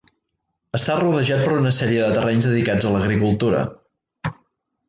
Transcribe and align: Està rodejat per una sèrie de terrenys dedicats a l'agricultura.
Està 0.77 0.95
rodejat 0.99 1.43
per 1.49 1.53
una 1.59 1.75
sèrie 1.81 2.07
de 2.07 2.17
terrenys 2.17 2.49
dedicats 2.53 2.89
a 2.93 2.97
l'agricultura. 2.97 3.65